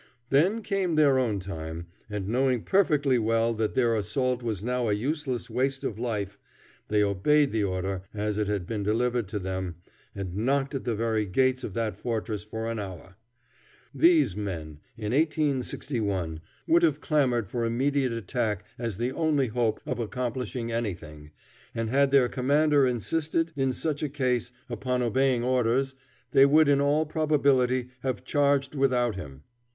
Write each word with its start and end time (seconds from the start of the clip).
Then 0.31 0.63
came 0.63 0.95
their 0.95 1.19
own 1.19 1.39
time, 1.39 1.85
and 2.09 2.27
knowing 2.27 2.63
perfectly 2.63 3.19
well 3.19 3.53
that 3.53 3.75
their 3.75 3.95
assault 3.95 4.41
was 4.41 4.63
now 4.63 4.89
a 4.89 4.93
useless 4.93 5.47
waste 5.47 5.83
of 5.83 5.99
life, 5.99 6.39
they 6.87 7.03
obeyed 7.03 7.51
the 7.51 7.63
order 7.63 8.01
as 8.11 8.39
it 8.39 8.47
had 8.47 8.65
been 8.65 8.81
delivered 8.81 9.27
to 9.27 9.37
them, 9.37 9.75
and 10.15 10.35
knocked 10.35 10.73
at 10.73 10.85
the 10.85 10.95
very 10.95 11.27
gates 11.27 11.63
of 11.63 11.75
that 11.75 11.99
fortress 11.99 12.43
for 12.43 12.67
an 12.67 12.79
hour. 12.79 13.15
These 13.93 14.35
men, 14.35 14.79
in 14.97 15.13
1861, 15.13 16.41
would 16.67 16.81
have 16.81 16.99
clamored 16.99 17.47
for 17.47 17.63
immediate 17.63 18.11
attack 18.11 18.65
as 18.79 18.97
the 18.97 19.11
only 19.11 19.49
hope 19.49 19.81
of 19.85 19.99
accomplishing 19.99 20.71
anything, 20.71 21.29
and 21.75 21.91
had 21.91 22.09
their 22.09 22.27
commander 22.27 22.87
insisted, 22.87 23.51
in 23.55 23.71
such 23.71 24.01
a 24.01 24.09
case, 24.09 24.51
upon 24.67 25.03
obeying 25.03 25.43
orders, 25.43 25.93
they 26.31 26.47
would 26.47 26.67
in 26.67 26.81
all 26.81 27.05
probability 27.05 27.89
have 27.99 28.23
charged 28.23 28.73
without 28.73 29.13
him. 29.15 29.43